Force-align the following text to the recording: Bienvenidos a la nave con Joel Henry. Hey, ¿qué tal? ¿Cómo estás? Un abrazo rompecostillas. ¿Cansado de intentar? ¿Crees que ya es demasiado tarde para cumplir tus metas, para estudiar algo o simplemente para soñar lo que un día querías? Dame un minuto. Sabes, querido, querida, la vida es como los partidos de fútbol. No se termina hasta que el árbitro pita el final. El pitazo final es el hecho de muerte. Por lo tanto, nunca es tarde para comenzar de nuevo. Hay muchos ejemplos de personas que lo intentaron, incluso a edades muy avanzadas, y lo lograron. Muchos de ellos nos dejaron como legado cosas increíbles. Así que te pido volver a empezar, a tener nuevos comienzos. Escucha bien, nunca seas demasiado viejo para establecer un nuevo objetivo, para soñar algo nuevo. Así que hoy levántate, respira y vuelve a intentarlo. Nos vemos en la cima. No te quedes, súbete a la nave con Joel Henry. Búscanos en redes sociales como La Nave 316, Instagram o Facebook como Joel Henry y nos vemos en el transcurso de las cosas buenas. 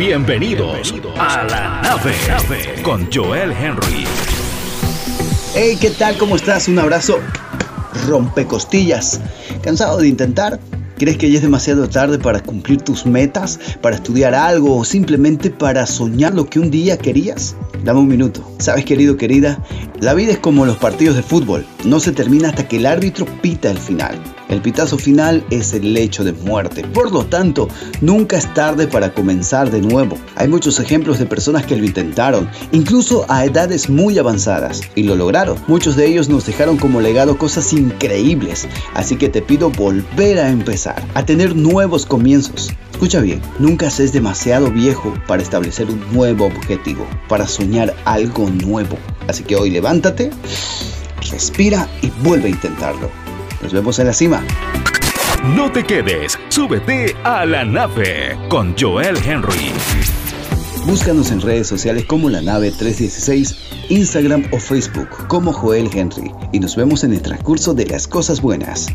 Bienvenidos 0.00 0.94
a 1.18 1.44
la 1.44 1.82
nave 1.82 2.14
con 2.82 3.06
Joel 3.12 3.52
Henry. 3.52 4.06
Hey, 5.54 5.76
¿qué 5.78 5.90
tal? 5.90 6.16
¿Cómo 6.16 6.36
estás? 6.36 6.68
Un 6.68 6.78
abrazo 6.78 7.18
rompecostillas. 8.08 9.20
¿Cansado 9.60 9.98
de 9.98 10.08
intentar? 10.08 10.58
¿Crees 10.96 11.18
que 11.18 11.30
ya 11.30 11.36
es 11.36 11.42
demasiado 11.42 11.86
tarde 11.86 12.18
para 12.18 12.40
cumplir 12.40 12.80
tus 12.80 13.04
metas, 13.04 13.60
para 13.82 13.96
estudiar 13.96 14.34
algo 14.34 14.78
o 14.78 14.86
simplemente 14.86 15.50
para 15.50 15.84
soñar 15.84 16.32
lo 16.32 16.48
que 16.48 16.60
un 16.60 16.70
día 16.70 16.96
querías? 16.96 17.54
Dame 17.84 18.00
un 18.00 18.08
minuto. 18.08 18.42
Sabes, 18.58 18.86
querido, 18.86 19.18
querida, 19.18 19.62
la 20.00 20.14
vida 20.14 20.32
es 20.32 20.38
como 20.38 20.64
los 20.64 20.78
partidos 20.78 21.14
de 21.14 21.22
fútbol. 21.22 21.66
No 21.84 22.00
se 22.00 22.12
termina 22.12 22.48
hasta 22.48 22.66
que 22.66 22.78
el 22.78 22.86
árbitro 22.86 23.26
pita 23.42 23.70
el 23.70 23.76
final. 23.76 24.18
El 24.48 24.62
pitazo 24.62 24.96
final 24.96 25.44
es 25.50 25.74
el 25.74 25.94
hecho 25.96 26.24
de 26.24 26.32
muerte. 26.32 26.82
Por 26.84 27.12
lo 27.12 27.26
tanto, 27.26 27.68
nunca 28.00 28.38
es 28.38 28.52
tarde 28.54 28.86
para 28.86 29.12
comenzar 29.12 29.70
de 29.70 29.82
nuevo. 29.82 30.16
Hay 30.36 30.48
muchos 30.48 30.80
ejemplos 30.80 31.18
de 31.18 31.26
personas 31.26 31.66
que 31.66 31.76
lo 31.76 31.84
intentaron, 31.84 32.48
incluso 32.72 33.26
a 33.28 33.44
edades 33.44 33.90
muy 33.90 34.18
avanzadas, 34.18 34.80
y 34.94 35.02
lo 35.02 35.16
lograron. 35.16 35.58
Muchos 35.68 35.96
de 35.96 36.06
ellos 36.06 36.30
nos 36.30 36.46
dejaron 36.46 36.78
como 36.78 37.02
legado 37.02 37.36
cosas 37.36 37.72
increíbles. 37.74 38.66
Así 38.94 39.16
que 39.16 39.28
te 39.28 39.42
pido 39.42 39.70
volver 39.70 40.38
a 40.38 40.48
empezar, 40.48 41.00
a 41.12 41.26
tener 41.26 41.54
nuevos 41.54 42.06
comienzos. 42.06 42.70
Escucha 42.92 43.20
bien, 43.20 43.40
nunca 43.58 43.90
seas 43.90 44.12
demasiado 44.12 44.70
viejo 44.70 45.14
para 45.26 45.42
establecer 45.42 45.88
un 45.90 46.00
nuevo 46.12 46.46
objetivo, 46.46 47.06
para 47.28 47.46
soñar 47.46 47.94
algo 48.04 48.50
nuevo. 48.50 48.96
Así 49.30 49.44
que 49.44 49.54
hoy 49.54 49.70
levántate, 49.70 50.30
respira 51.30 51.88
y 52.02 52.10
vuelve 52.24 52.48
a 52.48 52.50
intentarlo. 52.50 53.08
Nos 53.62 53.72
vemos 53.72 54.00
en 54.00 54.08
la 54.08 54.12
cima. 54.12 54.42
No 55.54 55.70
te 55.70 55.84
quedes, 55.84 56.36
súbete 56.48 57.14
a 57.22 57.46
la 57.46 57.64
nave 57.64 58.36
con 58.48 58.74
Joel 58.76 59.16
Henry. 59.24 59.70
Búscanos 60.84 61.30
en 61.30 61.42
redes 61.42 61.68
sociales 61.68 62.06
como 62.06 62.28
La 62.28 62.42
Nave 62.42 62.72
316, 62.72 63.56
Instagram 63.90 64.48
o 64.50 64.58
Facebook 64.58 65.28
como 65.28 65.52
Joel 65.52 65.88
Henry 65.94 66.32
y 66.50 66.58
nos 66.58 66.74
vemos 66.74 67.04
en 67.04 67.12
el 67.12 67.22
transcurso 67.22 67.72
de 67.72 67.86
las 67.86 68.08
cosas 68.08 68.40
buenas. 68.40 68.88